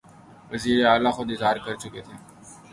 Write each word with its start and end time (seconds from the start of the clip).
وزیراعلیٰ 0.51 1.11
خود 1.15 1.27
اظہار 1.31 1.57
کرچکے 1.65 2.01
تھے 2.05 2.15